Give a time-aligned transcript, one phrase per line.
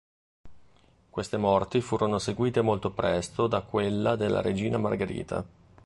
[1.11, 5.45] Queste morti furono seguite molto presto da quella della regina Margherita.